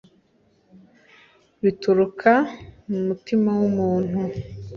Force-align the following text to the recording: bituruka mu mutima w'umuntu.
bituruka 1.63 2.31
mu 2.89 2.99
mutima 3.07 3.49
w'umuntu. 3.59 4.17